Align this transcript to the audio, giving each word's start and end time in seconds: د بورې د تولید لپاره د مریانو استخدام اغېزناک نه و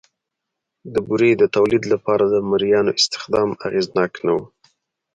د 0.93 0.95
بورې 1.07 1.31
د 1.37 1.43
تولید 1.55 1.83
لپاره 1.93 2.23
د 2.27 2.35
مریانو 2.49 2.91
استخدام 2.99 3.49
اغېزناک 3.67 4.13
نه 4.25 4.31
و 4.35 4.39